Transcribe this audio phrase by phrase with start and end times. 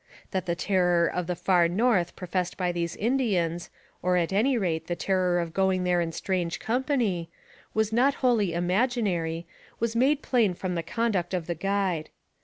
[0.31, 3.69] That the terror of the Far North professed by these Indians,
[4.01, 7.29] or at any rate the terror of going there in strange company,
[7.75, 9.45] was not wholly imaginary
[9.79, 12.09] was made plain from the conduct of the guide.